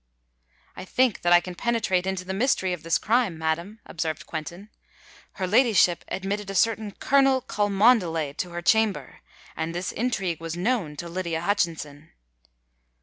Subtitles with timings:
[0.75, 4.71] "I think that I can penetrate into the mystery of this crime, madam," observed Quentin.
[5.33, 9.19] "Her ladyship admitted a certain Colonel Cholmondeley to her chamber;
[9.55, 12.13] and this intrigue was known to Lydia Hutchinson."